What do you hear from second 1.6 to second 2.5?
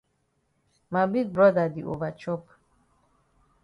di over chop.